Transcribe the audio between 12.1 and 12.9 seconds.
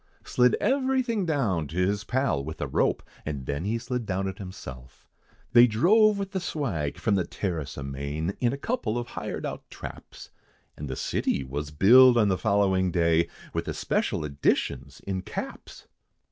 on the following